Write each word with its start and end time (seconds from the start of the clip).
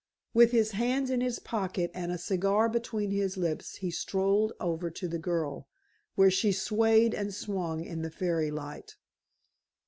With 0.33 0.49
his 0.49 0.71
hands 0.71 1.11
in 1.11 1.21
his 1.21 1.37
pockets 1.37 1.91
and 1.93 2.11
a 2.11 2.17
cigar 2.17 2.67
between 2.69 3.11
his 3.11 3.37
lips 3.37 3.75
he 3.75 3.91
strolled 3.91 4.51
over 4.59 4.89
to 4.89 5.07
the 5.07 5.19
girl, 5.19 5.67
where 6.15 6.31
she 6.31 6.51
swayed 6.51 7.13
and 7.13 7.31
swung 7.31 7.85
in 7.85 8.01
the 8.01 8.09
fairy 8.09 8.49
light. 8.49 8.95